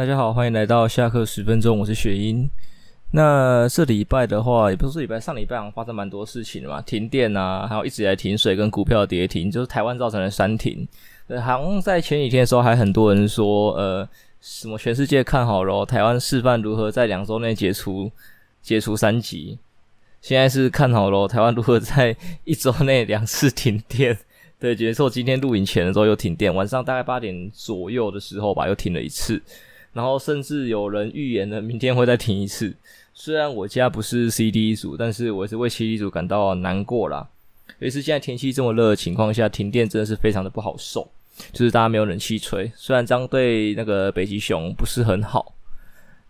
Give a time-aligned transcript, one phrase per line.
[0.00, 2.48] 大家好，欢迎来到下课十分钟，我是雪英。
[3.10, 10.88] 那这礼拜的话，也不是这礼拜，上礼拜好像发生蛮多事情的嘛，停电啊，还有一直以来停水跟股票跌停，就是台湾造成的三停。
[11.26, 14.08] 呃，好像在前几天的时候，还很多人说，呃，
[14.40, 18.10] 什么全世界看好了台湾示范如何在两周内解除
[18.62, 19.58] 解除三级，
[20.22, 24.16] 现在是看好了台湾如何在一周内两次停电。
[24.58, 29.42] 对，结束今天录影前的时候又停电，晚上大概八点左右的时候吧，又停了一次。
[29.92, 32.74] 然后甚至有人预言了明天会再停一次。
[33.12, 37.28] 虽然我家不是 C D 组，但是我是为 C D 组感到难过啦。
[37.78, 41.10] 尤其是现在天气这么热的情况下，停电真的是非常的不好受。
[41.52, 45.54] 就是大家没有冷气吹，虽然这样对那个北极熊不是很好，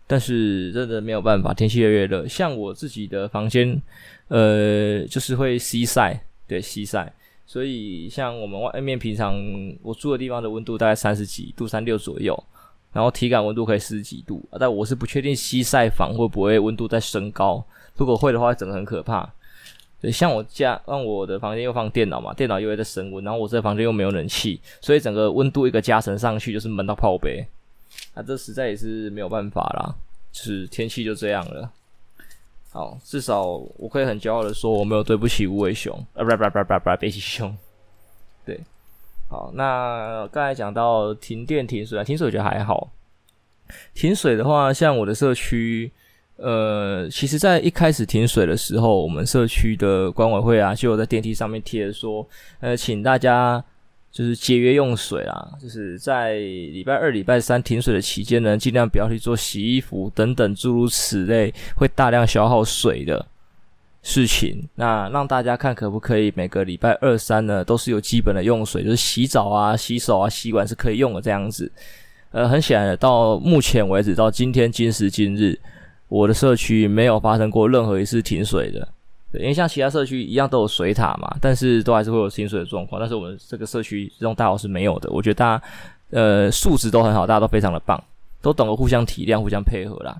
[0.07, 2.25] 但是真的没有办法，天气越来越热。
[2.27, 3.81] 像我自己的房间，
[4.29, 7.11] 呃，就是会西晒，对，西晒。
[7.45, 9.35] 所以像我们外面平常
[9.81, 12.41] 我住的地方的温度大概三十几度，三六左右。
[12.93, 17.63] 然后体感温度可以四十几度，但我是不确定西晒房会不会温度再升高。
[17.95, 19.29] 如果会的话，整个很可怕。
[20.01, 27.45] 对，像我家，让我的房间又放电脑嘛，电脑又会在升温，然后我这房间又没有冷气，所以整个温度一个加成上去就是闷到泡杯。
[28.15, 29.95] 那这实在也是没有办法啦，
[30.31, 31.71] 就是天气就这样了。
[32.71, 33.45] 好，至少
[33.77, 37.55] 我可以很骄傲的说，我没有对不起无尾熊，啊，不不不不不，北极熊。
[38.43, 38.59] 对。
[39.31, 42.91] 好，那刚才讲到停电停水啊，停水我觉得还好。
[43.93, 45.89] 停水的话，像我的社区，
[46.35, 52.27] 呃，其实在一开始停水的时候，我们社区的管委会啊，就有在电梯上面贴说，
[52.59, 53.63] 呃，请大家
[54.11, 63.25] 就是节约用水啊，就是在礼拜二、礼拜三停水的期间呢，尽量不要去做洗衣服等等诸如此类会大量消耗水的。
[64.03, 71.71] 事情，那让大家看可不可以每个礼拜二三呢，都是有基本的用水，就是洗澡啊、洗手啊、洗碗是可以用的这样子。
[72.31, 75.59] 呃，很显然的，到目前为止，到今天今时今日，
[76.07, 78.87] 我的社区没有发生过任何一次停水的。
[79.33, 82.99] 因为像其他社区一样都有水塔嘛，但是都还是会有停水的状况。
[82.99, 85.09] 但是我们这个社区这种大楼是没有的。
[85.09, 85.63] 我觉得大家
[86.09, 88.01] 呃素质都很好，大家都非常的棒，
[88.41, 90.17] 都懂得互相体谅、互相配合啦。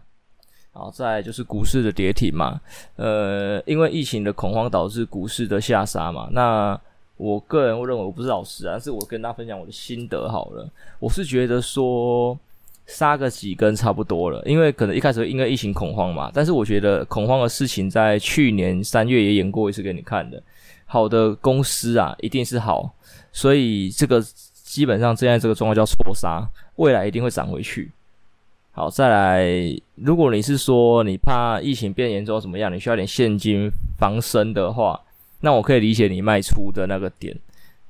[0.73, 2.59] 好，再就是股市的跌停嘛，
[2.95, 6.29] 呃，因为疫情的恐慌导致股市的下杀嘛。
[6.31, 6.79] 那
[7.17, 10.67] 我个人认为，我不是老师啊，但是我跟大家分享我的心得好了。
[10.97, 12.37] 我是觉得说
[12.85, 20.41] 杀个几根差不多了，因为可能一开始因为疫情恐慌嘛，但是我觉得恐慌的事情在去年三月也演过一次给你看的。
[20.85, 22.89] 好的公司啊，一定是好，
[23.31, 24.21] 所以这个
[24.63, 26.45] 基本上现在这个状况叫错杀，
[26.77, 27.91] 未来一定会涨回去。
[28.73, 29.45] 好，再来，
[29.95, 34.97] 如果你是说你怕疫情变严重怎么样，你需要点现金防身的话，
[35.41, 37.35] 那我可以理解你卖出的那个点。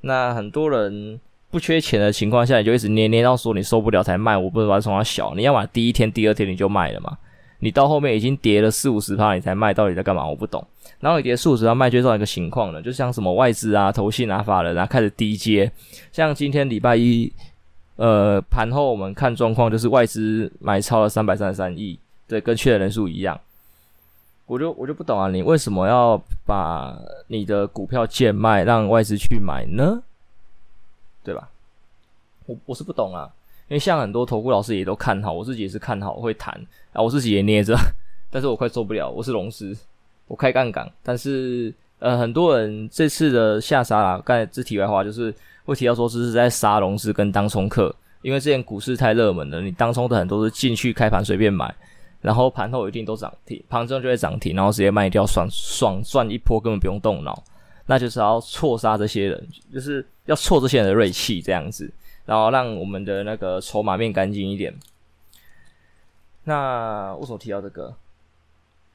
[0.02, 1.20] 那很多人
[1.52, 7.16] 不缺钱的情况下，你就一直捏捏到说你受不了才卖，我不能把它从它小，你要把第一天、第二天你就卖了嘛？
[7.60, 10.28] 你到后面已经跌了四五十趴，你才卖，到底在干嘛？
[10.28, 10.66] 我不懂。
[11.00, 15.72] 然后你跌四五十趴卖，就这样一个情况了，就像什么外资啊、投信啊、法人啊开始低接，
[16.12, 17.32] 像今天礼拜一。
[17.98, 23.40] 呃，盘后我们看状况，就是外资买超了三百三十三亿，对，跟去的人数一样。
[24.48, 26.98] 我就我就不懂啊，你为什么要把
[27.28, 30.02] 你的股票贱卖，让外资去买呢？
[31.24, 31.50] 对吧？
[32.48, 33.30] 我我是不懂啊，
[33.68, 36.54] 因为像很多投顾老师也都看好，我自己也是看好会谈
[36.94, 37.78] 啊，我自己也捏着，
[38.32, 39.78] 但是我快受不了，我是龙师，
[40.28, 45.32] 我开杠杆，但是呃，很多人这次的下杀啦，刚才这题外话就是。
[45.72, 51.74] 会提到说这是在杀融资跟当冲客，因为之前股市太热门了，你当冲的很多是进去开盘随便买，
[52.22, 57.44] 然后盘后一定都涨停，盘中就会涨停，然后直接卖掉，爽爽赚一波，根本不用动脑，
[57.86, 61.92] 那就是要错杀这些人，就是要错这些人的锐气这样子，
[62.26, 64.74] 然后让我们的那个筹码面干净一点。
[66.44, 67.96] 那为什么提到这个？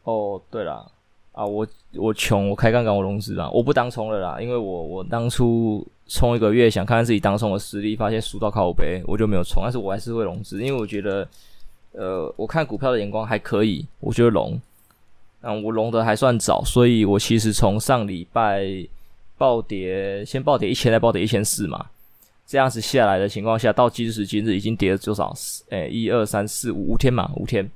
[0.04, 0.92] 哦，对了。
[1.36, 1.66] 啊，我
[1.96, 11.28] 我穷，我开杠杆，我融资啊，我不当冲了啦，因为我我当初冲一个月，想看看自己当冲的实力，发现输到靠北，我就没有冲，但是我还是会融资，因为我觉得，
[11.92, 14.58] 呃，我看股票的眼光还可以，我觉得融，
[15.42, 18.64] 嗯，我融的还算早，所以我其实从上礼拜
[19.36, 21.90] 暴跌，先暴跌一千，再暴跌一千四嘛，
[22.46, 25.34] 这样子下来的情况下，到今时今日已经跌了多少？
[25.68, 27.70] 诶，一二三四五五天嘛，五天，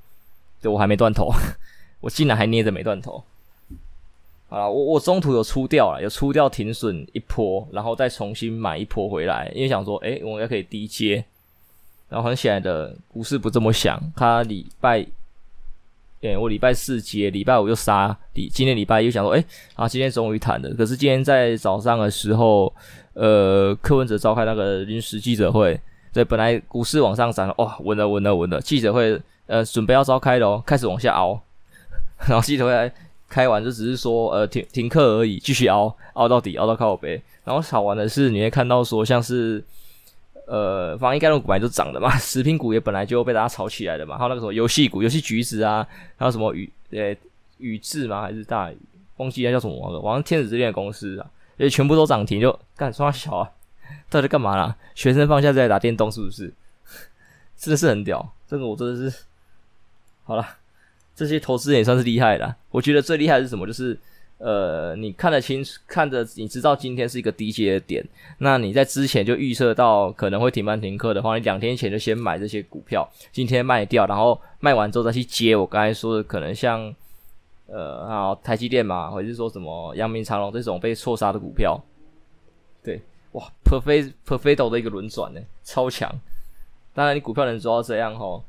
[0.63, 1.31] 对，我还没断头，
[2.01, 3.23] 我竟然还捏着没断头。
[4.51, 11.23] 啊，我我中途有出掉了，有出掉停损一波，然后再重新买一波回来，因为想说，诶、我应该可以低接。
[12.09, 15.07] 然后很显然的，股市不这么想，他礼拜，
[16.19, 19.45] 对、我礼拜四接，礼拜五又杀，礼今天礼拜一又想说，诶、
[19.75, 20.69] 啊，今天终于谈了。
[20.73, 22.73] 可是今天在早上的时候，
[23.13, 25.79] 呃，柯文哲召开那个临时记者会，
[26.11, 31.41] 对，本来股市往上涨了，哇，稳了稳了稳了，记者会呃准备要召开了，开始往下熬，
[32.27, 32.91] 然后记者会来
[33.31, 37.21] 开完就只是说呃停停课而已，继续熬 熬到底，熬到靠北。
[37.45, 39.63] 然后好玩的是，你会看到说像是
[40.45, 45.87] 呃防疫概念股本来就涨的嘛， 食品股也本来就被大家炒起来的嘛，还有那个什么游戏股，游戏橘子啊，
[46.17, 47.15] 还有什么宇呃
[47.57, 48.21] 宇智吗？
[48.21, 48.77] 还是大宇？
[49.17, 51.25] 忘记那叫什么了，好像天使之恋的公司啊，
[51.57, 53.49] 也全部都涨停，就干刷小啊。
[54.09, 54.75] 到底干嘛啦？
[54.93, 56.53] 学生放假在打电动是不是？
[57.57, 59.23] 真的是很屌，这个我真的是。
[60.23, 60.45] 好了，
[61.15, 62.55] 这些投资人也算是厉害了。
[62.69, 63.65] 我觉得最厉害的是什么？
[63.67, 63.97] 就是
[64.37, 68.03] 呃，你看得清楚，看着你知道今天是一个低阶的点，
[68.39, 76.93] 那你在之前就预测到可能会停班停课的话，你两天前就先买这些股票，今天卖掉，然后卖完之后再去接我刚才说的，可能像
[77.67, 81.79] 呃，好台积电嘛，或者是说什么阳明长隆这种被错杀的股票，
[82.83, 83.01] 对。
[83.33, 86.13] 哇，perfect perfecto 的一个轮转呢，超强！
[86.93, 88.43] 当然，你股票能做到这样吼，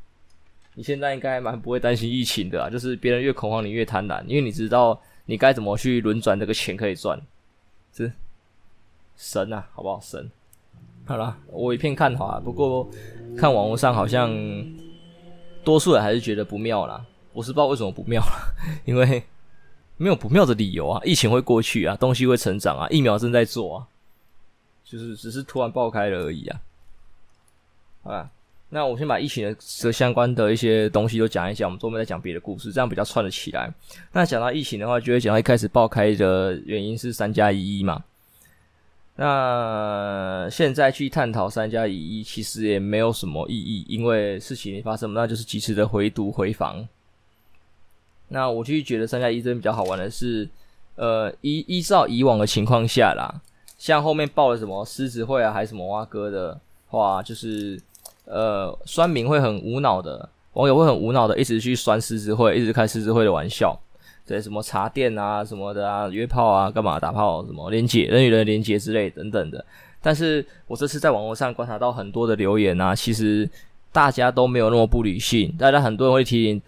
[0.75, 2.71] 你现在应该蛮不会担心疫情的啊。
[2.71, 7.21] 就是别人越恐慌，你越贪婪，因为你知道你该怎么去轮转这个钱可以赚，
[7.93, 8.13] 是
[9.17, 10.01] 神啊，好不好？
[10.01, 10.31] 神！
[11.05, 12.41] 好啦，我一片看好啊。
[12.43, 12.89] 不过
[13.37, 14.31] 看网络上好像
[15.65, 17.05] 多数人还是觉得不妙啦。
[17.33, 18.53] 我是不知道为什么不妙啦，
[18.85, 19.23] 因为
[19.97, 21.01] 没有不妙的理由啊。
[21.05, 23.89] 疫情会过去啊，东西会成长啊，疫苗正在做啊。
[24.85, 26.61] 就是只是突然爆开了而已啊！
[28.03, 28.31] 好吧，
[28.75, 33.71] 那我先把疫情的这相关的一些东西都讲一讲，我们后面再讲别的故事，这样比较串得起来。
[34.13, 38.03] 那讲到疫情的话，就会讲到一开始爆开的原因是三加一一嘛。
[39.17, 46.89] 那现在去探讨三加一一，其实也没有什么意义，因为事情发生，那就是及时的回读回防。
[48.29, 50.49] 那我就觉得三加一真比较好玩的是，
[50.95, 53.43] 呃，依依照以往的情况下啦。
[53.77, 56.59] 像后面爆了什么狮子会啊，还是什么蛙哥的
[56.89, 57.79] 话，就是
[58.25, 63.79] 呃，酸民会很无脑的，网友会很无脑的，一直去酸狮子会，一直开狮子会的玩笑，
[64.27, 69.65] 对，什么茶店啊什么的啊，约炮啊，干嘛打炮，什么连结人与人连结之类等等的。
[70.01, 73.49] 但是我这次在网络上观察到很多的留言啊，其实
[73.93, 76.61] 大家都没有那么不理性，大家很多人会提醒。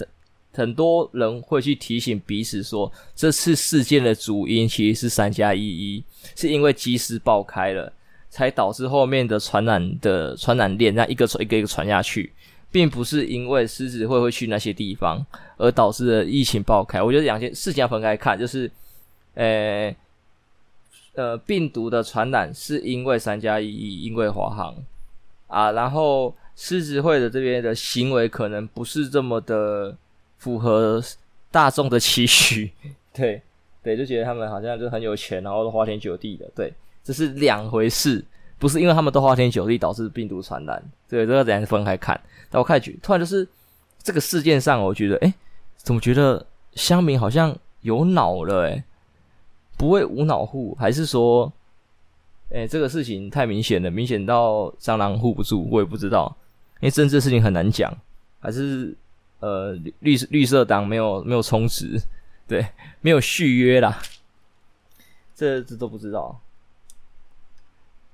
[0.57, 6.05] 很多人会去提醒彼此说，这次事件的主因其实是三加一一，
[6.37, 7.93] 是因为机师爆开了，
[8.35, 12.33] 才导致后面的传染的传染链，那一个传一个一个传下去，
[12.73, 15.25] 并不是因为狮子会会去那些地方
[15.57, 17.01] 而导致的疫情爆开。
[17.01, 18.69] 我觉得两件事情要分开看，就是，
[19.35, 19.95] 呃，
[21.15, 24.75] 呃，病毒的传染是因为三加一一，因为华航
[25.47, 29.97] 啊，然后狮子会的这边的行为可能不是这么的。
[30.37, 31.03] 符合
[31.51, 32.71] 大众的期许，
[33.15, 33.41] 对
[33.83, 36.71] 对，就觉得他们好像就很有钱，然后都花天酒地的，对，
[37.05, 38.25] 这是两回事，
[38.59, 42.21] 不是因为他们都花天酒地导致病毒传染，对，这个等下分开看。
[42.51, 43.47] 但我开始，突然就是
[44.03, 45.33] 这个事件上，我觉得，诶，
[45.77, 48.63] 怎么觉得乡民好像有脑了？
[48.63, 48.83] 诶，
[49.77, 51.53] 不会无脑户，还是说，
[52.49, 56.35] 诶，这个事情太明显了，明显到蟑螂护不住，我也不知道，
[56.81, 57.97] 因为政治事情很难讲，
[58.41, 58.97] 还是。
[59.41, 62.01] 呃，绿绿色党没有没有充值，
[62.49, 62.67] 对，
[63.03, 64.01] 没有续约啦，
[65.35, 66.41] 这这都不知道。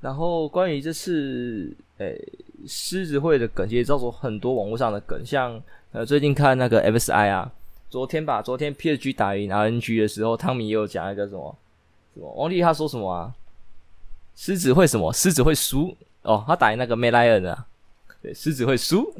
[0.00, 2.18] 然后关于这次诶
[2.66, 7.52] 狮子会的梗，其实造成很多网络上的梗，像呃最近看那个 FSI 啊，
[7.88, 11.54] 昨天吧，昨天 PSG 打赢 RNG 的时候，汤米也有讲一个什么
[12.14, 13.34] 什么，忘记他说什么啊？
[14.36, 15.12] 狮子会什么？
[15.12, 17.66] 狮子会输哦，他打赢那个 Mad Lion 啊，
[18.22, 19.12] 对，狮子会输。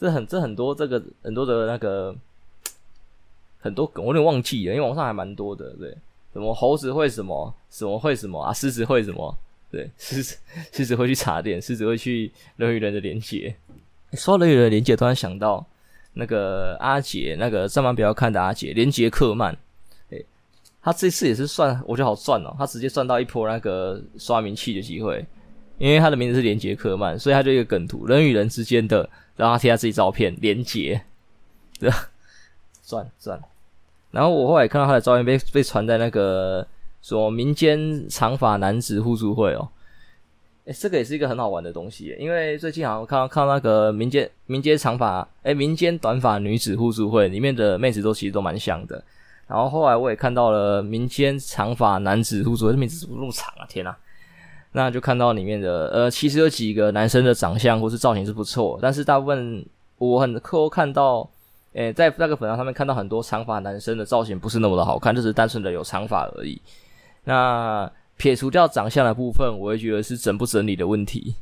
[0.00, 2.12] 这很这很多这个很多的那个
[3.60, 5.96] 很多梗，我有点忘记了，因为网上还蛮多的，对，
[6.32, 9.36] 什么猴子会什么，什么会什么啊，狮子会什么，
[9.72, 10.38] 对，狮子
[10.70, 13.56] 狮子会去查店，狮子会去人与人的连接。
[14.12, 15.66] 说到人与人的连接，突然想到
[16.12, 19.56] 那个阿杰，那个上班不要看的阿杰，连杰克曼，
[20.10, 20.22] 哎，
[20.82, 25.24] 他这次也是算，我觉得好赚哦，他直接赚到一波那个刷名气的机会，
[25.78, 29.08] 因为他的名字是连杰克曼，所以他就一个梗图，人与人之间的。
[29.34, 31.02] 然后他贴下自己照片，连杰，
[31.80, 32.10] 对吧？
[32.84, 33.40] 赚赚。
[34.10, 36.64] 然后我后来看到他的照片被被传在那个
[37.02, 39.68] 说民间长发男子互助会哦，
[40.64, 49.02] 诶，这个也是一个很好玩的东西，因为最近好像看到看到那个民间民间长发诶，民间短发女子互助会里面的妹子都其实都蛮像的。
[49.48, 53.66] 然后后来我也看到了民间长发男子互助会，这名字怎么长啊？
[53.68, 53.94] 天哪！
[54.74, 59.62] 那就看到里面的，呃，其实有几个男生的长相或是造型是不错，但是大部分
[59.98, 61.28] 我很扣看到，
[61.74, 66.58] 诶、在那个粉丝上面看到很多长发男生的造型不是那么的好看，就是单纯的有长发而已。
[67.24, 71.34] 那撇除掉长相的部分，我会觉得是整不整理的问题。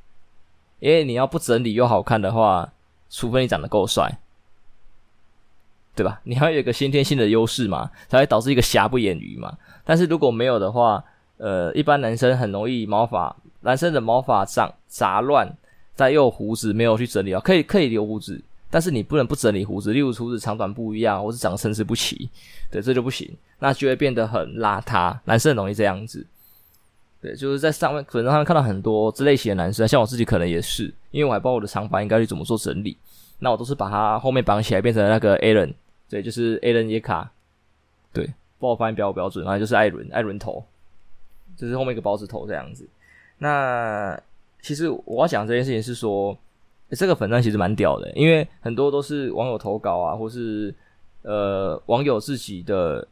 [0.78, 2.72] 因为你要不整理又好看的话，
[3.10, 4.18] 除非你长得够帅，
[5.94, 6.20] 对吧？
[6.24, 9.58] 你还有一个先天性的优势嘛，才会导致一个瑕不掩瑜嘛。
[9.84, 11.04] 但是如果没有的话，
[11.36, 15.54] 呃，一般男生很容易毛发，男生的毛发长杂乱，
[15.94, 22.30] 再又胡子没有去整理啊，可以可以留胡子，但是你不能不整理胡子，例如胡子长短不一样，或是长参差不齐，
[22.70, 25.18] 对，这就不行，那就会变得很邋遢。
[25.24, 26.24] 男生很容易这样子。
[27.20, 32.96] 对，就是在上面可能他们看到很多这类型的男生，像我自己可能也是，因为我还不知道我的长发应该去怎么做整理，
[33.40, 35.74] 那我都是把它后面绑起来变成那个 Alan，
[36.08, 37.30] 对，就是 Alan 耶卡，
[38.12, 38.24] 对，
[38.58, 40.64] 不知道发音标不标准，然后就是艾伦，艾伦头，
[41.56, 42.88] 就是后面一个包子头这样子。
[43.36, 44.18] 那
[44.62, 46.34] 其实我要讲这件事情是说，
[46.96, 50.74] 这个粉钻其实蛮屌的，因为很多都是网友投稿啊，或是
[51.22, 53.06] 呃网友自己的，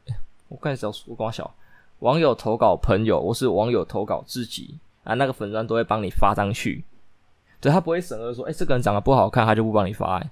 [0.48, 1.54] 我看一下我光小。
[2.00, 6.84] 网友投稿朋友，或是网友投稿自己啊，那个粉钻都会帮你发上去。
[7.60, 10.18] 对，他不会审核说，哎、这个人长得不好看，他就不帮你发。
[10.18, 10.30] 哎，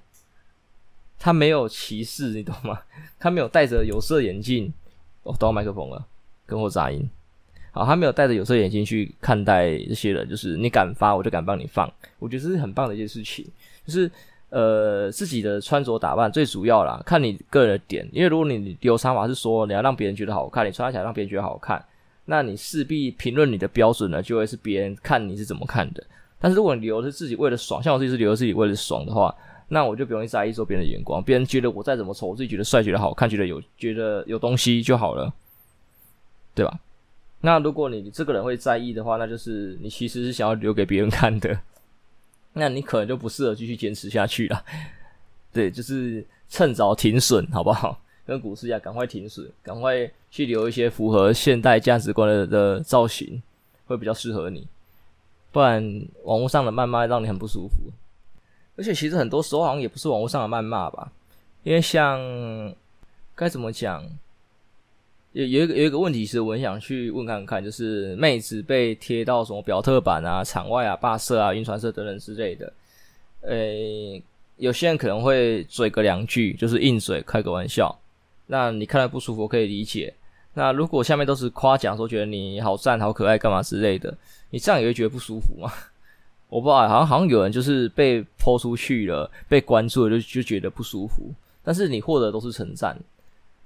[1.19, 2.79] 他没有歧视，你懂吗？
[3.19, 4.71] 他没有戴着有色眼镜。
[5.23, 6.05] 哦，到麦克风了，
[6.45, 7.09] 跟我杂音。
[7.71, 11.91] 好，他没有戴着有色眼镜去看待这些人，就是你敢发，我就敢帮你放。
[12.19, 13.45] 我觉得这是很棒的一件事情，
[13.85, 14.09] 就是。
[14.49, 18.07] 呃，自己的穿着打扮最主要啦，看你个人的点。
[18.13, 21.83] 因为如果你留长发是说你要让别人觉得好看，你穿起来让别人觉得好看，
[22.23, 26.01] 那你势必评论你的标准呢，就会是别人看你是怎么看的。
[26.39, 29.35] 但是如果你留的是自己为了爽，像我自己是留的自己为了爽的话，
[29.67, 31.21] 那我就不容易在意说别人的眼光。
[31.21, 35.29] 别人觉得我再怎么丑，我自己觉得帅、觉得好看、觉得有、觉得有东西就好了，
[36.55, 36.79] 对吧？
[37.41, 41.59] 那如果你这个人会在意的话，那就是你其实是想要留给别人看的。
[42.53, 44.65] 那你可能就不适合继续坚持下去了，
[45.53, 48.01] 对，就是趁早停损，好不好？
[48.25, 53.41] 跟股市一样，赶快停损，赶快去留一些符合现代价值观的的造型，
[53.85, 54.67] 会比较适合你。
[55.51, 55.81] 不然
[56.23, 57.91] 网络上的谩骂让你很不舒服，
[58.75, 61.11] 而且其实很多时候好像也不是网络上的谩骂吧，
[61.63, 62.19] 因为像
[63.35, 64.03] 该怎么讲？
[65.33, 72.73] 有有一个有一个问题是我很想去问看看，就是妹子被贴到什么表特版啊、场外啊、霸社啊、晕船社等等之类的，
[73.41, 74.21] 呃、
[74.57, 77.95] 有些人可能会嘴个两句，就是硬嘴开个玩笑，
[78.47, 80.13] 那你看了不舒服，可以理解。
[80.53, 84.11] 那如果下面都是夸奖，说觉得你好赞、好可爱、干嘛之类的，
[84.49, 85.71] 你这样也会觉得不舒服吗？
[86.49, 91.31] 我不知道，好像好像有人就是被泼出去了，被关注了，就就觉得不舒服。
[91.61, 92.97] 但是你获得都是称赞。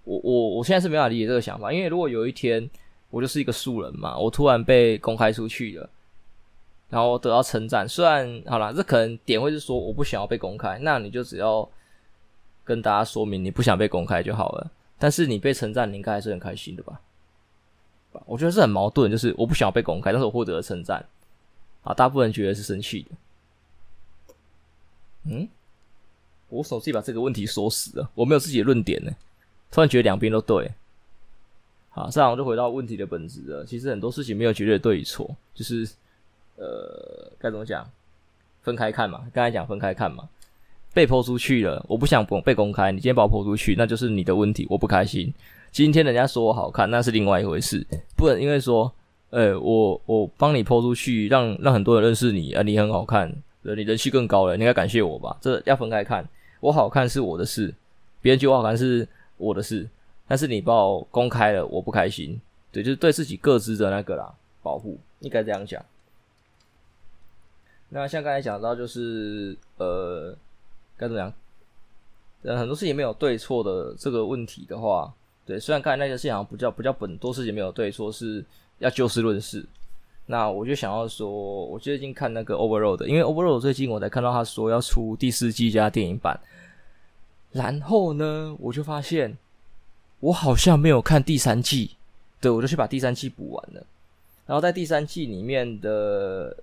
[0.03, 2.69] 我我我现在是没法理解这个想法，因为如果有一天
[3.09, 5.89] 我就是一个素人嘛，我突然被公开出去了，
[6.89, 11.67] 然后得到称赞，虽然好啦，这可能点会是说我不想要被公开，那你就只要
[12.63, 14.71] 跟大家说明你不想被公开就好了。
[14.97, 17.01] 但是你被称赞，你应该还是很开心的吧？
[18.25, 21.03] 我觉得是很矛盾，就是我不想要被公开，但是我获得了称赞，
[21.81, 23.11] 啊，大部分人觉得是生气的。
[25.23, 25.47] 嗯，
[26.49, 29.11] 我手机把这个问题锁死了，我没有自己的论点呢。
[29.71, 30.69] 突然觉得两边都对，
[31.89, 33.65] 好，这样我就回到问题的本质了。
[33.65, 35.89] 其实很多事情没有绝对的对与错，就是
[36.57, 37.89] 呃，该怎么讲？
[38.61, 39.23] 分开看嘛。
[39.33, 40.27] 刚才讲分开看嘛。
[40.93, 42.91] 被抛出去了，我不想被公开。
[42.91, 45.33] 你今天把我抛出去，那就是你的问题，我不开心。
[45.71, 47.81] 今天人家说我好看，那是另外一回事。
[48.17, 48.93] 不能因为说，
[49.29, 55.37] 呃，我我帮你抛出去，让让很多人认识你啊，你很好看，呃你人气更高了，你应该感谢我吧？
[55.39, 56.27] 这要分开看。
[56.59, 57.73] 我好看是我的事，
[58.21, 59.07] 别人觉得我好看是。
[59.41, 59.89] 我的事，
[60.27, 62.39] 但是你把我公开了，我不开心。
[62.71, 65.83] 对，就是对自己各自的那个啦，保护应该这样讲。
[67.89, 70.33] 那像刚才讲到，就是呃，
[70.95, 71.33] 该怎么样？
[72.43, 75.13] 呃，很多事情没有对错的这个问题的话，
[75.45, 78.43] 对，虽然刚才那个事情好像不叫不叫本多事情没有对错，是
[78.79, 79.65] 要就事论事。
[80.27, 86.39] 那我就想要说，我最近看那个 Overload，因为 Overload 最近我才看到他说要出第四季加电影版。
[87.51, 89.37] 然后呢，我就发现
[90.19, 91.91] 我好像没有看第三季，
[92.39, 93.85] 对，我就去把第三季补完了。
[94.45, 96.55] 然后在第三季里面的，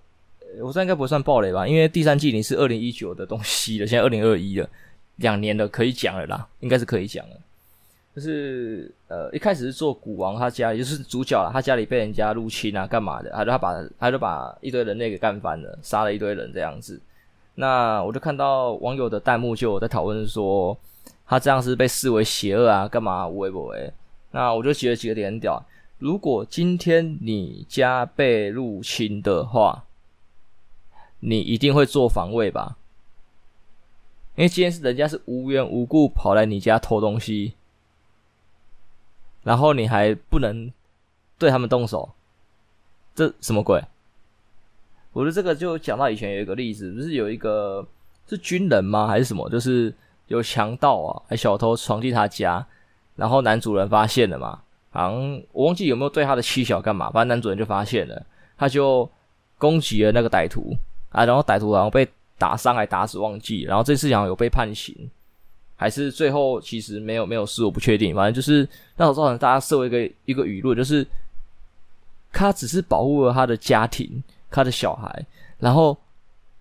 [0.60, 1.66] 我这应该不算暴雷吧？
[1.66, 4.68] 因为第三季已经是二零一九的东西了，现在二零二一了，
[5.16, 7.36] 两年了，可以讲了啦，应该是可以讲了。
[8.16, 13.30] 就是呃，一开始是做古王他家里，就是主角啦，他家里被人家入侵啊，干嘛的？
[13.30, 17.00] 他就他把他就把一堆人类给干翻了，杀了一堆人这样子。
[17.60, 20.78] 那我就看到网友的弹幕就有在讨论说，
[21.26, 22.86] 他这样是被视为邪恶啊？
[22.86, 23.26] 干嘛？
[23.26, 23.92] 喂不喂？
[24.30, 25.60] 那我就觉得几个点很屌。
[25.98, 29.82] 如果今天你家被入侵的话，
[31.18, 32.76] 你一定会做防卫吧？
[34.36, 37.54] 因为今天是人家是无缘无故跑来你家偷东西，
[39.42, 40.72] 然后你还不能
[41.36, 42.10] 对他们动手，
[43.16, 43.82] 这什么鬼？
[45.18, 47.84] 我的这个就讲到以前有一个例子，不是有一个
[48.28, 49.08] 是军人吗？
[49.08, 49.50] 还是什么？
[49.50, 49.92] 就是
[50.28, 52.64] 有强盗啊，还小偷闯进他家，
[53.16, 54.60] 然后男主人发现了嘛，
[54.90, 58.24] 好像我忘记有没有对他的妻小干嘛，反正男主人就发现了，
[58.56, 59.10] 他就
[59.58, 60.76] 攻击了那个歹徒
[61.08, 62.06] 啊，然后歹徒好像被
[62.38, 64.94] 打伤还打死忘记，然后这次好像有被判刑。
[65.74, 68.14] 还是最后其实没有没有事，我不确定。
[68.14, 71.04] 反正就是那种造成大家设为一个一个舆论，就是
[72.32, 75.26] 他只是保护了他的家庭，他的小孩，
[75.58, 75.96] 然后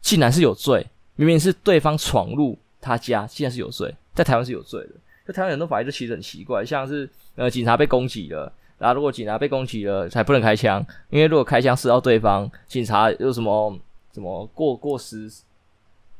[0.01, 0.85] 竟然是有罪。
[1.15, 4.89] 明明是对方闯入他家，竟然是有罪，在台湾是有罪的。
[5.25, 13.77] 在台湾很多法律就其实很奇怪，像是呃警察被攻击了，然后如果警察被攻击了，才不能开枪，因为如果开枪射到对方，警察有什么
[14.13, 15.31] 什么过过失，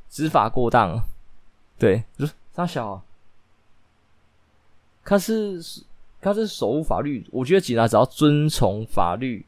[0.10, 1.02] 执法过当，
[1.78, 2.34] 对，就是。
[2.58, 3.00] 大小、
[5.06, 5.62] 他是
[6.20, 7.24] 他是守护法律。
[7.32, 9.46] 我觉得警察只要遵从法律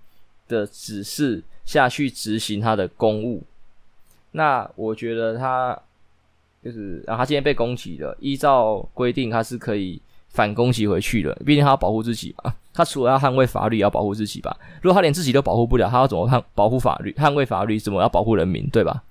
[0.48, 3.44] 的指示下去执行他的公务，
[4.32, 5.80] 那我觉得他
[6.64, 11.32] 就是，啊他今天被攻击了，依照规定他是可以反攻击回去的。
[11.46, 14.58] 毕竟他要保护自己嘛，他除了要捍卫法律，也要保护自己吧。
[14.82, 17.78] 如果他连自己都保护不了，他要怎么捍保护法律、捍卫法律？
[17.78, 18.68] 怎么要保护人民？
[18.72, 19.04] 对吧？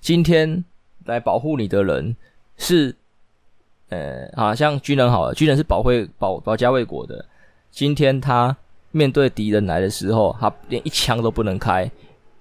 [0.00, 0.64] 今天
[1.04, 2.16] 来保护你的人。
[2.56, 2.96] 是，
[3.90, 7.24] 呃，好像军人好了，军人是保卫保保家卫国的。
[7.70, 8.56] 今天他
[8.94, 11.90] 面对敌人来的时候，他连一枪都不能开，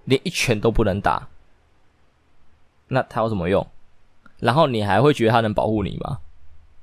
[0.06, 1.28] 连一拳都不能打，
[2.90, 3.66] 那他有什么用？
[4.40, 6.20] 然后你还会觉得他能保护你吗？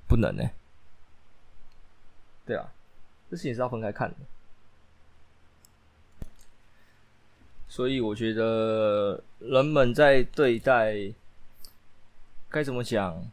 [0.08, 0.42] 不能呢。
[2.44, 2.72] 对啊，
[3.30, 4.16] 这事情是要分开看的。
[7.68, 11.12] 所以我觉得人们在对待。
[12.52, 13.30] 该怎么讲？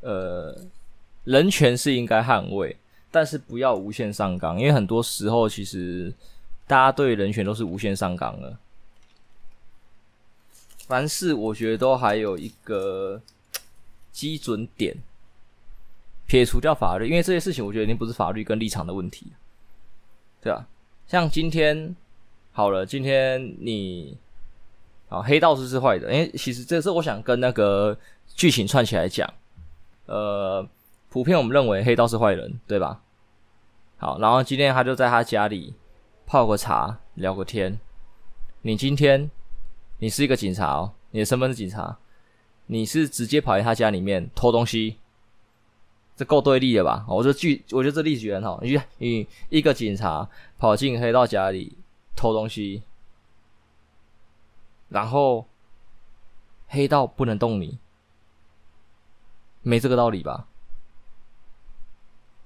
[0.00, 0.66] 呃，
[1.22, 2.76] 人权是应该捍卫，
[3.14, 6.12] 但是不要无限上纲，因为很多时候其实
[6.66, 8.56] 大家对人权都是无限上纲的。
[10.88, 13.22] 凡事我觉得都还有一个
[14.10, 14.96] 基准点，
[16.26, 19.28] 撇除掉法律，因为这些事情我觉得已经不是法律跟立场的问题，
[20.42, 20.66] 对啊，
[21.06, 21.94] 像今天
[22.50, 24.18] 好了，今天你。
[25.10, 27.96] 啊，黑道是是坏的，因为其实这是我想跟那个
[28.34, 29.32] 剧情串起来讲。
[30.06, 30.66] 呃，
[31.08, 33.00] 普遍我们认为黑道是坏人，对吧？
[34.04, 35.72] 好，然后今天他就在他家里
[36.26, 37.80] 泡个茶，聊个天。
[38.60, 39.30] 你今天
[39.98, 41.96] 你是一个警察哦，你的身份是警察，
[42.66, 44.98] 你是直接跑进他家里面偷东西，
[46.14, 47.06] 这够对立了吧？
[47.08, 48.60] 我这剧，我觉得这例子很好。
[48.60, 51.78] 你你一个警察跑进黑道家里
[52.14, 52.82] 偷东西。
[54.90, 55.48] 然后，
[56.66, 57.78] 黑道不能动你，
[59.62, 60.46] 没这个道理吧？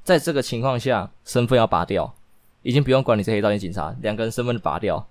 [0.09, 2.14] 在这个情况下，身份要拔掉，
[2.62, 5.07] 已经不用管你是黑道还是警察，两个人身份拔掉，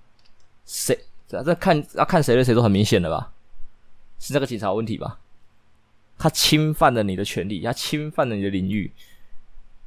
[0.66, 0.98] 谁？
[1.28, 3.32] 这这看要看谁对谁都很明显了吧？
[4.18, 5.20] 是这个警察问题吧？
[6.18, 8.92] 他侵犯了你的权利，他侵犯了你的领域，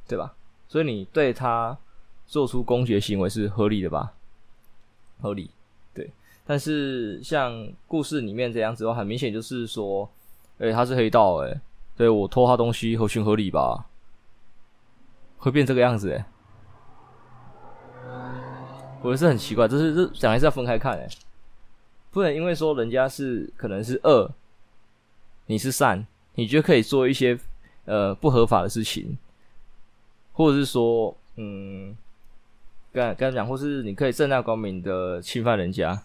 [0.07, 0.33] 对吧？
[0.69, 1.77] 所以你对他
[2.25, 4.13] 做出攻击的行为是合理的吧？
[5.21, 5.51] 合理。
[5.93, 6.09] 对
[6.45, 10.09] 但是像故事里面这样子的话，很明显就是说，
[10.59, 11.61] 诶、他是黑道、欸，诶，
[11.97, 13.87] 对我偷他东西合情合理吧？
[15.41, 16.23] 会变这个样子、欸，
[19.01, 21.09] 我是很奇怪，就是这讲还是要分开看、欸，
[22.11, 24.31] 不能因为说人家是可能是恶，
[25.47, 27.37] 你是善，你就可以做一些
[27.85, 29.17] 呃不合法的事情，
[30.33, 31.97] 或者是说，嗯，
[32.93, 36.03] 跟跟他讲，或是你可以正大光明的侵犯人家。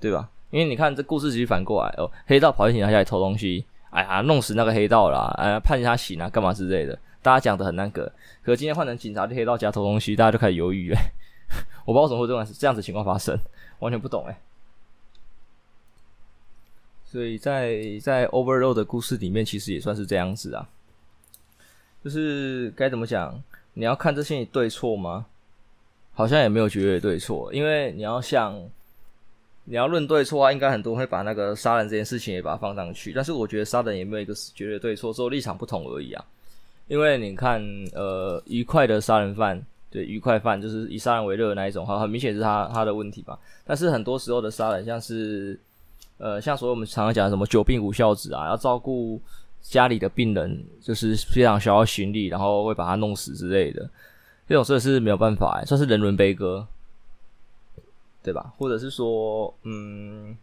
[0.00, 0.30] 对吧？
[0.48, 8.12] 因为你看这故事其实反过来哦，黑道跑进他家里偷东西，哎呀，弄死那个黑道啦，哎呀，判他刑啊，干嘛之类的，大家讲的很那个。
[8.42, 10.98] 可今天换成警察去黑道家偷东西，大家就开始犹豫了。
[11.84, 13.36] 我不知道怎么会这样这样子情况发生，
[13.78, 14.40] 完全不懂哎。
[17.04, 20.68] 所以在在 Overload 的故事里面，其实也算是这样子啊。
[22.04, 23.42] 就是该怎么讲？
[23.74, 25.26] 你要看这些对错吗？
[26.12, 28.68] 好像也没有绝对对错，因为你要像。
[29.64, 36.24] 你要论对错啊，应该很多人会把那个杀人这件事情也把它放上去，但是我觉得杀人也没有一个绝对对错，只有立场不同而已啊。
[36.90, 37.62] 因为你看，
[37.94, 43.38] 呃，愉快的杀人犯，对，愉快犯就是以杀人为乐的那一种，哈，很明显是他他的问题吧。
[43.64, 45.56] 但是很多时候的杀人，像是，
[46.18, 49.20] 呃，像所谓我们常常讲的什么久病无孝子啊，要照顾
[49.62, 53.88] 家里的病人，就是非常需要心力，然后会把他弄死之类的，
[54.48, 56.66] 这种事是没有办法，算是人伦悲歌。
[58.22, 58.52] 对吧？
[58.58, 60.36] 或者是说，嗯，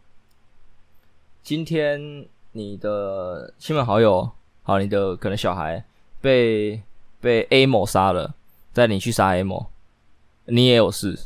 [1.44, 4.28] 今天你的亲朋好友，
[4.64, 5.84] 好，你的可能小孩
[6.20, 6.82] 被
[7.20, 8.34] 被 A 某杀了，
[8.72, 9.66] 带你去杀 A 某，
[10.46, 11.18] 你也有事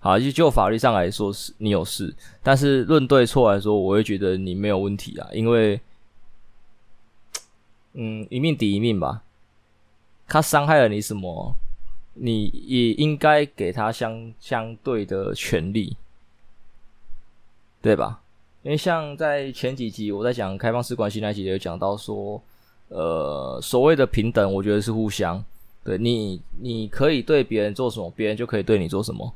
[0.00, 5.80] 好，就就法律上来说是你有事，但是论对错来说，我会觉得你没有问题啊，因为，
[7.94, 9.22] 嗯，一命抵一命吧。
[10.26, 11.54] 他伤害了你什么，
[12.12, 15.96] 你也应该给他相相对的权利，
[17.80, 18.20] 对吧？
[18.62, 22.42] 因为像在前几集我在讲开放式关系那集，有讲到说，
[22.94, 25.44] 呃，所谓的平等，我觉得是互相，
[25.82, 29.34] 对你，你可以对别人做什么，别人就可以对你做什么。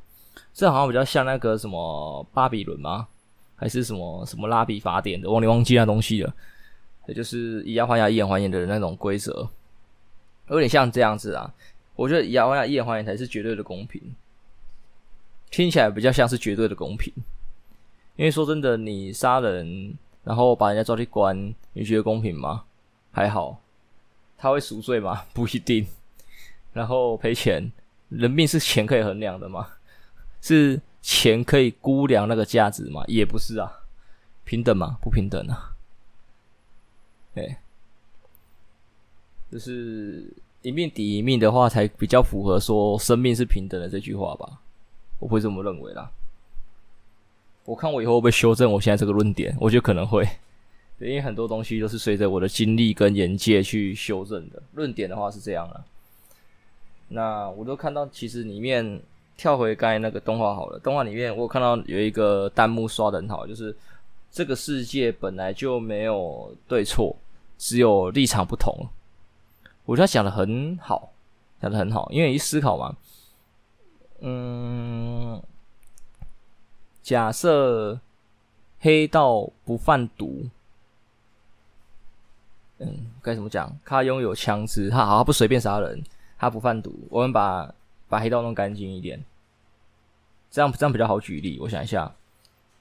[0.55, 3.09] 这好像比较像那个什么巴比伦吗？
[3.57, 5.29] 还是什么什么拉比法典的？
[5.29, 6.33] 忘你忘记那东西了。
[7.09, 9.49] 也就是以牙还牙，以眼还眼的那种规则，
[10.51, 11.53] 有点像这样子啊。
[11.97, 14.01] 我觉得以牙还牙，以眼还眼才是绝对的公平，
[15.51, 17.13] 听起来比较像是绝对的公平。
[18.15, 19.93] 因为说真的，你杀人，
[20.23, 22.63] 然后把人家抓去关，你觉得公平吗？
[23.19, 23.61] 还好，
[24.37, 25.25] 他会赎罪吗？
[25.35, 25.85] 不一定。
[26.73, 27.73] 然后赔钱，
[28.11, 29.67] 人命是钱可以衡量的吗？
[30.41, 33.03] 是钱可以估量那个价值吗？
[33.09, 33.81] 也不是啊。
[34.45, 34.99] 平等吗？
[35.03, 35.75] 不平等啊。
[37.35, 37.57] 对，
[39.51, 44.61] 就是一命抵一命的话，才比较符合说生命是平等的这句话吧。
[45.19, 46.13] 我会这么认为啦。
[47.65, 49.57] 我看我以后会不会修正我现在这个论点？
[49.61, 50.25] 我觉得可能会，
[50.99, 54.63] 因为很多东西都是随着我的经历跟眼界去修正的。
[54.75, 55.85] 论点的话是这样了。
[57.09, 59.01] 那我都看到，其实里面
[59.37, 63.75] 跳回刚才那个动画好了，动画里面我有看到有一个弹幕刷的很好，就是
[64.31, 67.17] 这个世界本来就没有对错，
[67.57, 68.75] 只有立场不同。
[69.85, 71.13] 我觉得他讲的很好，
[71.63, 72.97] 讲的很好，因为一思考嘛，
[74.21, 75.43] 嗯。
[77.01, 77.99] 假设
[78.81, 80.45] 黑道不贩毒，
[82.79, 83.71] 嗯，该怎么讲？
[83.85, 86.03] 他拥有枪支，他好，他不随便杀人，
[86.39, 86.95] 他不贩毒。
[87.11, 87.73] 我们把
[88.09, 89.23] 把黑道弄干净一点，
[90.51, 91.59] 这样这样比较好举例。
[91.61, 92.13] 我想一下，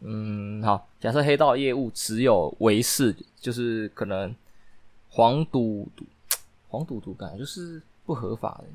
[0.02, 4.34] 嗯，好，假设黑道业务只有违事，就是可能
[5.10, 6.06] 黄赌毒，
[6.70, 8.66] 黄赌毒感觉就是不合法的，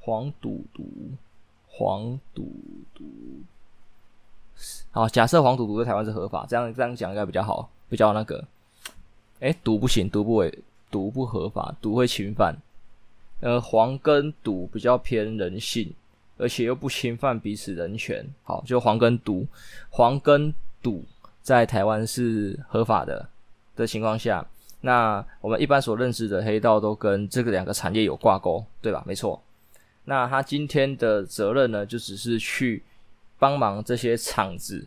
[0.00, 0.84] 黄赌毒，
[1.68, 2.50] 黄赌
[2.92, 3.04] 毒。
[4.90, 8.44] 好，假设黄赌毒在台湾是合法，这样这样讲应该比较好，比较那个，
[9.40, 10.58] 诶，赌不行，赌不违，
[10.90, 12.56] 赌不合法，赌会侵犯。
[13.40, 15.92] 呃，黄跟赌比较偏人性，
[16.38, 18.24] 而且又不侵犯彼此人权。
[18.44, 19.46] 好，就黄跟赌，
[19.90, 21.04] 黄跟赌
[21.42, 23.28] 在台湾是合法的
[23.76, 24.46] 的情况下，
[24.80, 29.02] 那我们一般所认识的黑道都跟这个两个产业有挂钩，对吧？
[29.06, 29.42] 没错。
[30.04, 32.82] 那他今天的责任呢，就只是去。
[33.40, 34.86] 帮忙这些场子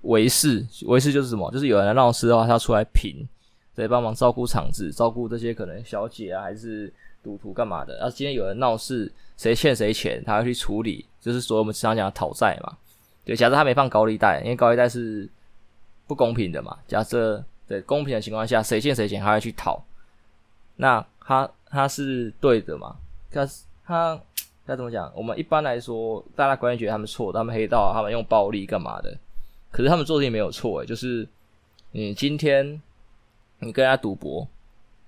[0.00, 1.48] 维事，维事就是什么？
[1.52, 3.24] 就是有人来闹事的话，他出来评，
[3.74, 7.96] 对，帮忙照顾场子，照顾这些可能小姐啊，还是赌徒干嘛的。
[7.96, 12.76] 然后今天有人闹事，谁欠谁钱，他要去处理，就是所以我们经常讲讨债嘛。
[13.24, 15.28] 对，假设他没放高利贷，因为高利贷是
[16.06, 16.76] 不公平的嘛。
[16.86, 19.82] 假设对公平的情况下，谁欠谁钱，他要去讨，
[20.76, 22.96] 那他他是对的嘛？
[23.30, 23.48] 他
[23.84, 24.20] 他。
[24.64, 25.12] 该怎么讲？
[25.16, 29.12] 我们一般来说，大家观念觉得他们错，他们黑道，他们用暴力干嘛的？
[29.72, 31.28] 可是他们做的也没有错，诶，就是
[31.90, 32.80] 你今天
[33.62, 34.46] 你跟人家赌博，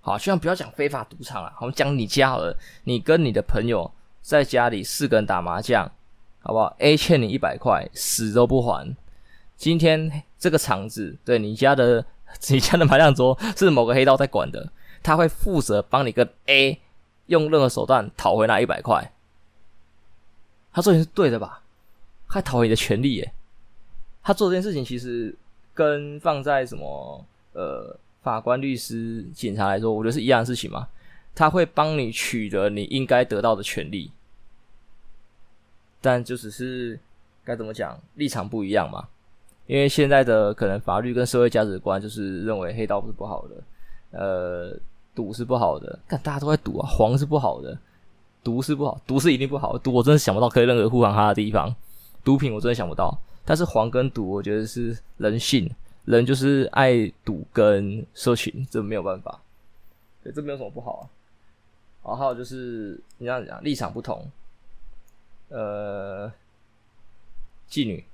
[0.00, 3.90] 好，希望不要讲非法赌场了，我们讲你家好了，你跟你的朋友
[4.22, 5.90] 在家里四个人打麻将，
[6.40, 8.96] 好不好？A 欠你一百块，死都不还。
[9.56, 12.04] 今天这个场子，对你家的
[12.48, 14.70] 你家的麻将桌是某个黑道在管的，
[15.02, 16.80] 他会负责帮你跟 A
[17.26, 19.12] 用任何手段讨回那一百块。
[20.72, 21.62] 他做的是对的吧？
[22.26, 23.32] 还讨回你的权利耶！
[24.22, 25.34] 他做这件事情其实
[25.72, 30.88] 跟放在什么呃法官、律师、警察来说，我觉得是一样的事情嘛。
[31.34, 34.10] 他会帮你取得你应该得到的权利，
[36.00, 36.98] 但就只是
[37.44, 39.06] 该怎么讲，立场不一样嘛。
[39.66, 44.76] 因为现在的可能法律跟社会价值观就是认为黑道是不好的，呃，
[45.14, 47.78] 赌是不好的，但大家都在赌啊，黄是不好的。
[48.42, 49.78] 毒是不好，毒是一定不好。
[49.78, 51.74] 毒我真的想不到可以任何护航他的地方。
[52.22, 53.18] 毒品我真的想不到。
[53.42, 55.68] 但是黄跟毒，我觉得是人性，
[56.04, 59.40] 人就是爱赌跟社群，这没有办法。
[60.22, 61.02] 对，这没有什么不好啊。
[62.04, 64.30] 然后还有就是你这样讲，立场不同。
[65.48, 66.30] 呃，
[67.68, 68.04] 妓女，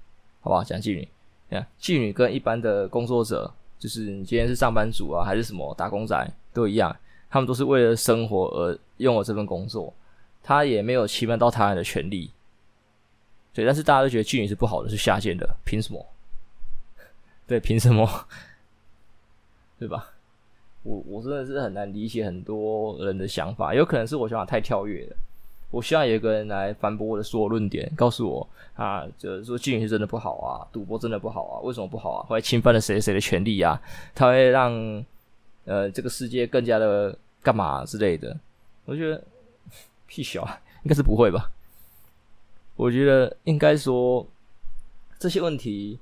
[0.40, 0.62] 好吧？
[0.62, 1.09] 讲妓女，
[1.48, 6.94] 你看妓女跟一般的工作者，就是你今天是上班族啊，还是什么打工仔，都一样，
[7.29, 9.92] 他们都是为了生活而用了这份工作。
[10.42, 12.31] 他也没有侵犯到他人的权利，
[13.53, 16.07] 对，但是大家都觉得妓女是不好的，是下贱的，凭什么？
[17.51, 18.09] 对，凭什么？
[19.77, 20.13] 对吧？
[20.85, 25.17] 我我真的是很难理解很多人的想法，有可能是我想法太跳跃了。
[25.73, 32.27] 我希望有一个人来反驳我的所有论点，告诉我啊，就是说妓女是真的不好啊，赌博真的不好啊，为什么不好啊？
[32.29, 33.83] 会侵犯了谁谁的权利啊？
[34.15, 35.05] 它会让
[35.65, 38.39] 呃这个世界更加的干嘛之类的？
[38.85, 39.21] 我觉得
[40.07, 40.43] 屁小，
[40.85, 41.51] 应该是不会吧？
[42.77, 44.25] 我觉得应该说
[45.19, 45.99] 这些问题，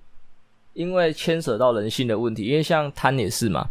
[0.79, 3.69] 因为牵扯到人性的问题，因为像贪也是嘛。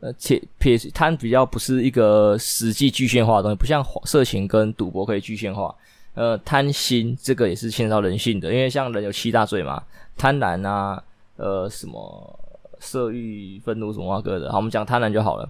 [0.00, 5.72] 呃，且撇贪比较不是一个实际具现化的东西，不像色情跟赌博可以具现化。
[6.14, 9.82] 呃，贪心这个也是牵涉到人性的，因为像人有七大罪嘛，
[10.16, 11.00] 贪婪啊，
[11.36, 12.40] 呃，什么
[12.80, 14.50] 色欲、愤怒什么各的。
[14.50, 15.46] 好，我们讲贪婪就好了。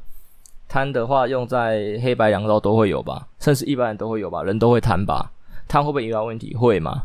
[0.68, 5.30] 贪的话，用在黑白两道都会有吧，甚至一般人都会有吧，人都会贪吧。
[5.68, 6.52] 贪会不会引发问题？
[6.56, 7.04] 会嘛？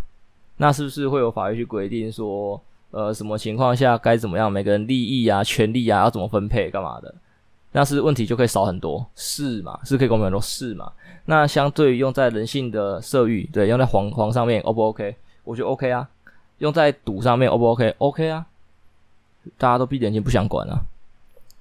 [0.58, 2.60] 那是不是会有法律去规定说，
[2.92, 4.52] 呃，什么情况下该怎么样？
[4.52, 7.14] 每个人利益啊、权利啊，要怎么分配、干嘛的？
[7.74, 9.80] 那是问题就可以少很多，是嘛？
[9.84, 10.92] 是可以公平很多，是嘛？
[11.26, 15.16] 那相对于用在人性的色欲，对，用在黄黄上面，O 不 OK？
[15.44, 16.10] 我觉得 OK 啊。
[16.60, 18.46] 用在赌上面，O 不 OK？OK 啊。
[19.58, 20.82] 大家都闭着眼睛不想管啊。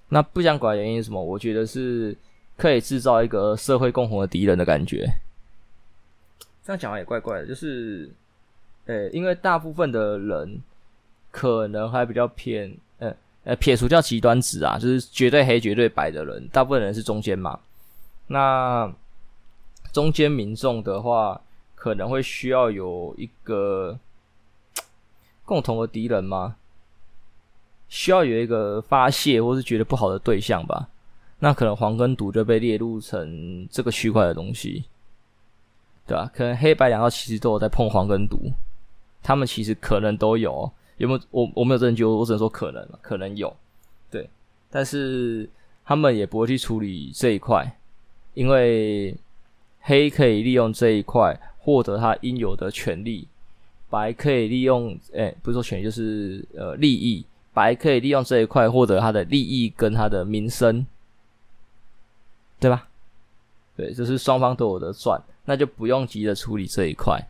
[0.09, 1.23] 那不想管的原因是什么？
[1.23, 2.17] 我觉得是
[2.57, 5.07] 可以制造一个社会共同的敌人的感觉。
[6.65, 8.09] 这样讲也怪怪的，就是，
[8.87, 10.63] 呃，因为大部分的人
[11.37, 13.15] 可能还比较偏，呃。
[13.45, 17.61] 呃，撇除掉极端值啊，就是绝对黑、绝对白的人，大部分人是中间嘛。
[18.27, 18.93] 那
[19.93, 21.41] 中间民众的话，
[21.77, 23.97] 可能会需要有一个
[25.45, 26.57] 共同的敌人吗？
[27.89, 30.89] 需要有一个发泄或是觉得不好的对象吧。
[31.39, 34.87] 那可能黄跟赌就被列入成这个区块的东西，
[36.05, 36.33] 对吧、啊？
[36.35, 38.51] 可能黑白两道其实都有在碰黄跟赌，
[39.23, 40.73] 他们其实可能都有。
[40.99, 43.55] 有没有我我没有证据，我只能说可能，可能有，
[44.11, 44.29] 对，
[44.71, 45.47] 但是
[45.85, 47.79] 他们也不会去处理这一块，
[48.33, 49.15] 因为
[49.81, 53.29] 黑可以利用这一块获得他应有的权利，
[53.91, 60.87] 白可以利用，诶、欸，不是说权利，就是呃利益，白可以利用这一块获得他的利益跟他的名声，
[62.59, 62.89] 对吧？
[63.77, 67.21] 对，就是双方都有的赚，那就不用急着处理这一块，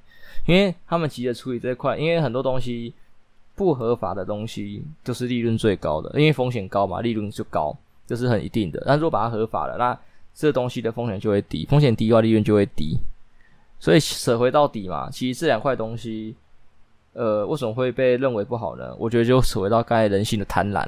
[0.47, 2.95] 因为他们急着处理这一块，因为很多东西。
[3.57, 8.81] 不合法的东西就是利润最高的，因为风险高嘛，利润就高，这、是很一定的。
[8.87, 9.99] 但如果把它合法了，那
[10.35, 12.99] 这东西的风险就会低，风险低的话，利润就会低。
[13.81, 16.37] 所以扯回到底嘛，其实这两块东西，
[17.15, 18.95] 呃，为什么会被认为不好呢？
[18.99, 20.87] 我觉得就扯回到刚才人性的贪婪，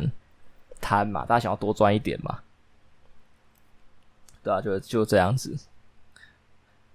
[0.81, 2.41] 贪嘛，大家想要多赚一点嘛，
[4.43, 5.57] 对啊，就就这样子。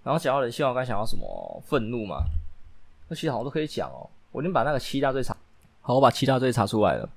[0.04, 1.64] 然后讲到人性，我刚想到什么？
[1.66, 2.24] 愤怒嘛，
[3.08, 4.10] 那其实好像都可以讲哦。
[4.32, 5.36] 我已经把那个七大罪查。
[5.86, 7.10] 好，我把七大罪查出来了。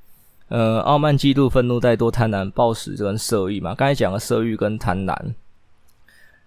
[0.48, 3.72] 呃，傲慢、嫉妒、愤怒、怠惰、贪婪、暴食跟色欲嘛。
[3.76, 5.16] 刚才讲了色欲跟贪婪。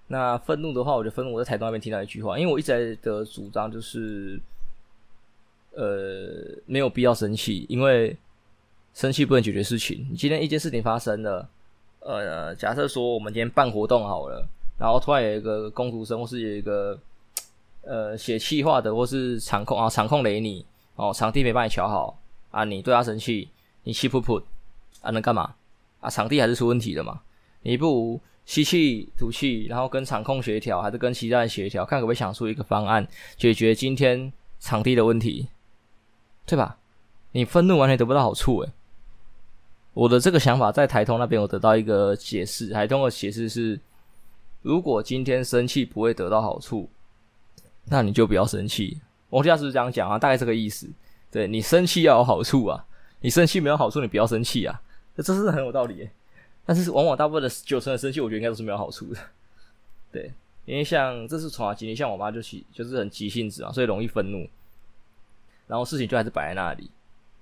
[0.07, 4.37] 那愤怒的话，我觉得愤怒我在台东那边听到一句话，因为我一直在的主张就是，
[5.71, 8.17] 呃，没有必要生气，因为
[8.93, 10.05] 生气不能解决事情。
[10.11, 11.47] 你今天一件事情发生了，
[12.01, 14.45] 呃，假设说我们今天办活动好了，
[14.77, 16.99] 然后突然有一个工读生或是有一个
[17.83, 20.65] 呃写气话的或是场控啊，场控雷你。
[20.99, 22.19] 哦，场地没帮你调好
[22.51, 22.65] 啊！
[22.65, 23.47] 你对他生气，
[23.83, 24.43] 你气噗噗
[25.01, 25.55] 啊，能干嘛
[26.01, 26.09] 啊？
[26.09, 27.21] 场地还是出问题的嘛？
[27.61, 33.07] 你不如吸气吐气，然后跟场控协调，还是跟其他人协调，看可不可以想出一个方案
[33.37, 35.47] 解决今天场地的问题，
[36.45, 36.77] 对吧？
[37.31, 38.69] 你愤怒完全得不到好处诶。
[39.93, 43.79] 我的这个想法在台通那边我得到一个解释，台通的解释是：
[44.61, 46.89] 如果今天生气不会得到好处，
[47.85, 48.99] 那你就不要生气。
[49.29, 50.17] 我家是不是这样讲啊？
[50.17, 50.89] 大概这个意思。
[51.31, 52.85] 对，你生气要有好处啊，
[53.21, 54.81] 你生气没有好处，你不要生气啊。
[55.15, 56.09] 这是很有道理。
[56.65, 59.19] 但是往往大部分的九成的生气，我觉得应该都是没有好处的。
[60.11, 60.31] 对，
[60.65, 64.47] 因为像这是从小经历，像我妈就起就是很急性子啊，所以容易愤怒，
[65.67, 66.89] 然后事情就还是摆在那里。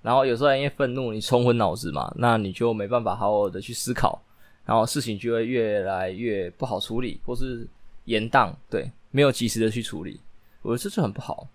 [0.02, 4.22] 然后有时候因为愤怒，你冲昏脑子嘛，那你就没办法好好的去思考，
[4.66, 7.68] 然后事情就会越来越不好处理，或是
[8.06, 8.54] 延宕。
[8.70, 10.20] 对，没有及时的去处理，
[10.62, 11.48] 我觉得这就很不好。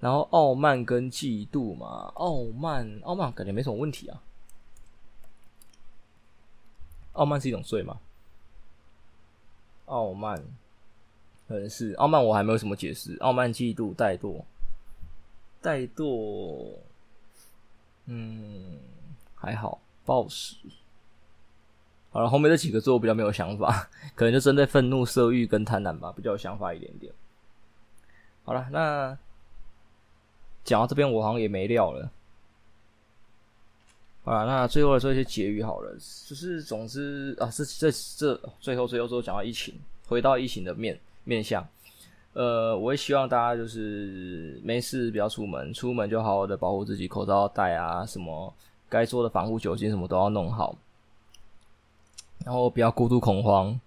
[0.00, 4.22] 然后傲慢跟嫉妒嘛，傲慢，傲慢感觉没什么问题啊。
[7.12, 7.98] 傲慢是一种罪吗？
[9.86, 10.42] 傲慢
[11.46, 13.16] 可能是傲慢，我还没有什么解释。
[13.20, 14.42] 傲慢、嫉妒、怠惰、
[15.62, 16.76] 怠惰，
[18.06, 18.78] 嗯，
[19.34, 19.80] 还好。
[20.04, 20.56] 暴食，
[22.10, 27.10] 好了，后面这几个字我比较没有想法， 可能就针对愤怒、色欲跟贪婪吧，比较有想法一点点。
[28.44, 29.16] 好了，那。
[30.64, 32.10] 讲到这边，我好像也没料了。
[34.24, 35.92] 好了，那最后来说一些结语好了。
[36.26, 39.74] 就是总之啊，这这这最后最后最后讲到疫情，
[40.08, 41.66] 回到疫情的面面向。
[42.32, 48.52] 呃，我也希望大家就是没事不要出门，出门就好好的保护自己，口罩戴啊，什么
[48.88, 50.74] 该做的防护酒精什么都要弄好，
[52.44, 53.78] 然后不要过度恐慌。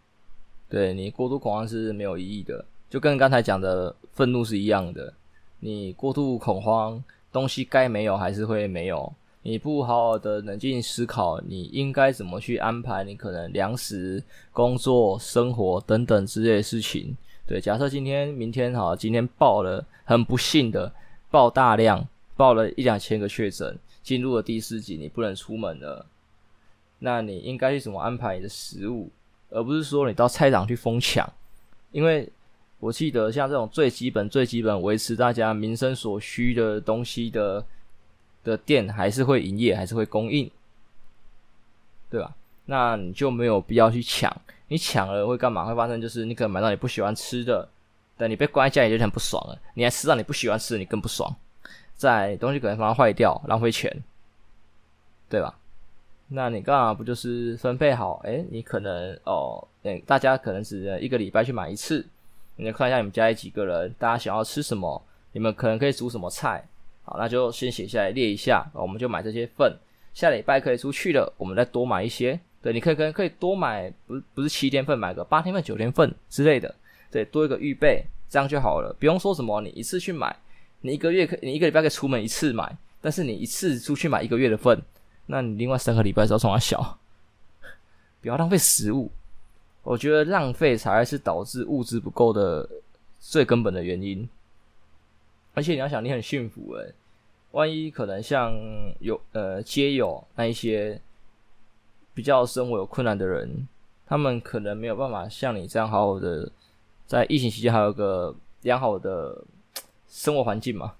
[0.69, 5.11] 对，你过度恐慌是没有意义的，就跟刚才讲的愤怒是一样的。
[5.59, 9.13] 你过度恐慌，东西该没有还是会没有。
[9.43, 17.15] 你不好好的冷静思考，你应该怎么去安排你可能粮食、工作、生活等等之类的事情。
[17.45, 20.91] 对，假设今天、明天好，今天爆了，很不幸的
[21.31, 26.05] 爆大量，爆了一两千个确诊，进入了第四级，你不能出门了。
[26.99, 29.09] 那你应该去怎么安排你的食物，
[29.49, 31.31] 而不是说你到菜场去疯抢。
[31.93, 32.29] 因为
[32.79, 37.65] 我记得像这种最基本、最基本维持大家民生所需的东西的
[38.43, 40.49] 的店，还是会营业，还是会供应，
[42.09, 42.35] 对吧？
[42.65, 44.31] 那你就没有必要去抢。
[44.67, 45.65] 你抢了会干嘛？
[45.65, 47.67] 会发生就是你可能买到你不喜欢吃的，
[48.15, 49.57] 但你被关在家里就很不爽了。
[49.73, 51.35] 你还吃到你不喜欢吃的，你更不爽。
[51.95, 54.03] 在东西可能放坏掉，浪费钱，
[55.29, 55.57] 对吧？
[56.27, 58.19] 那你干嘛不就是分配好？
[58.25, 62.05] 诶，你可能哦，诶，大家可能只一个礼拜去买一次。
[62.57, 65.01] 你看一下你们家里几个人，大家想要吃什么？
[65.31, 66.67] 你们可能可以煮什么菜？
[67.03, 69.77] 好，那就先写下来列一下，我们就买这些份。
[70.13, 72.39] 下礼拜可以出去了，我们再多买一些。
[72.61, 76.73] 对，你可以可可以多买，不不是七天份，买个八天份、九天份之类的，
[77.11, 78.93] 对，多一个预备，这样就好了。
[78.99, 80.35] 不用说什么，你一次去买，
[80.81, 84.81] 你一个月可，你一个礼拜可以出门一次买，但是你一次出去买一个月的份，
[85.27, 86.97] 那你另外三个礼拜时候从哪小？
[88.19, 89.11] 不要浪费食物，
[89.88, 92.67] 我觉得浪费才是导致物资不够的
[93.19, 94.28] 最根本的原因。
[95.54, 96.93] 而且你要想，你很幸福诶，
[97.52, 98.52] 万一可能像
[99.00, 101.00] 有呃街友那一些。
[102.13, 103.67] 比较生活有困难的人，
[104.08, 106.52] 他们可能没有办法像你这样好好的
[107.06, 109.39] 在疫情期间还有个良好的
[110.08, 110.95] 生活环境嘛？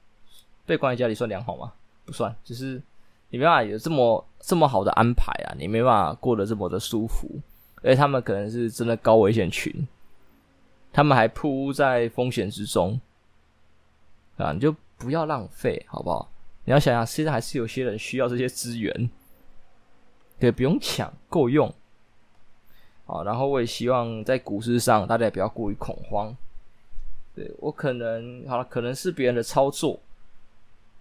[0.68, 1.74] 被关在家里算良好吗？
[2.06, 2.80] 不算，就是
[3.32, 7.28] 你没办法有这么这么好的安排啊，你没办法过得这么的舒服，
[7.84, 9.88] 而且他们可能是真的高危险群，
[10.92, 13.00] 他们还暴露在风险之中
[14.38, 14.52] 啊！
[14.52, 16.32] 你就不要浪费，好不好？
[16.66, 19.10] 你要想想，现在还是有些人需要这些资源。
[20.40, 21.74] 对，不用抢，够用。
[23.06, 26.36] 好，然后我也希望在股市上大家也不要过于恐慌。
[27.34, 30.00] 对，我可能好了，可能是别人的操作，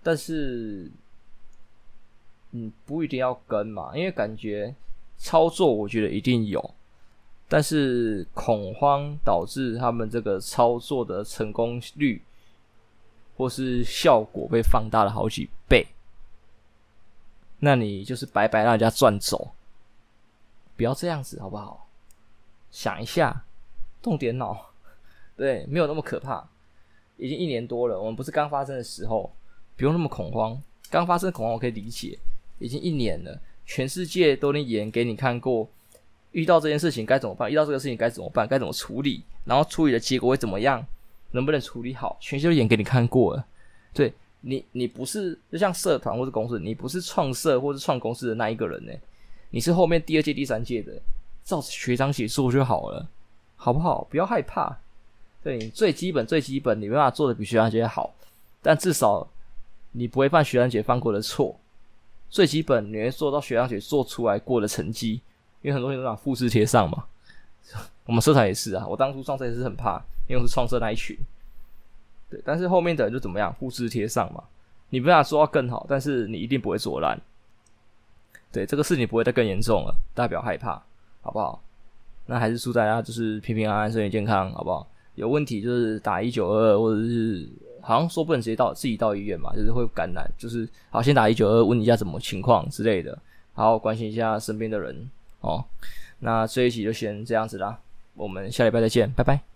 [0.02, 0.90] 但是，
[2.52, 4.74] 嗯，不一定要跟嘛，因为感觉
[5.18, 6.74] 操作我觉得一定有，
[7.48, 12.22] 但是恐慌导致他们这个操作的成功率
[13.36, 15.86] 或是效果被放大了好几倍。
[17.58, 19.52] 那你就是白白让人家赚走，
[20.76, 21.88] 不要这样子好不好？
[22.70, 23.44] 想一下，
[24.02, 24.70] 动点脑，
[25.36, 26.46] 对，没有那么可怕。
[27.16, 29.32] 已经一年多了，我们不是刚发生的时候，
[29.74, 30.60] 不用那么恐慌。
[30.90, 32.18] 刚发生的恐慌我可以理解，
[32.58, 35.68] 已经一年了，全世界都能演给你看过，
[36.32, 37.50] 遇到这件事情该怎么办？
[37.50, 38.48] 遇到这个事情该怎么办？
[38.48, 39.22] 该怎么处理？
[39.44, 40.86] 然后处理的结果会怎么样？
[41.32, 42.16] 能不能处理好？
[42.20, 43.46] 全世界都演给你看过了，
[43.92, 44.12] 对。
[44.42, 48.92] 你你不是就像社团或者公司，你不是创社或是创公司的那一个人呢？
[49.50, 50.92] 你是后面第二届、第三届的，
[51.42, 53.08] 照学长写做就好了，
[53.56, 54.06] 好不好？
[54.08, 54.78] 不要害怕。
[55.42, 58.14] 对，你最基本、最基本，你没办法做的比学长姐好，
[58.62, 59.26] 但至少
[59.90, 61.58] 你不会犯学长姐犯过的错。
[62.36, 65.22] 最基本，你会做到学长姐做出来过的成绩，
[65.62, 67.02] 因为很多人都想复制贴上嘛。
[68.04, 69.96] 我们社团也是啊，我当初创社也是很怕，
[70.28, 71.16] 因为我是创社那一群。
[72.28, 74.44] 对，但是后面的人就怎么样，复制贴上嘛。
[74.90, 77.18] 你没办法做到更好，但是你一定不会做烂。
[78.52, 80.74] 对，这个事情不会再更严重了，大家不要害怕，
[81.22, 81.62] 好不好？
[82.26, 84.86] 那还是祝大家就是平平安安、身体健康，好不好？
[85.14, 87.48] 有问题就是打一九二二，或者是
[87.86, 93.16] 好像说不能直接到自己到医院嘛，就是会感染，就是好先打一九二，问一下什么情况之类的，
[93.54, 95.08] 然后关心一下身边的人
[95.40, 95.64] 哦。
[96.18, 97.78] 那这一期就先这样子啦，
[98.14, 99.55] 我们下礼拜再见，拜拜。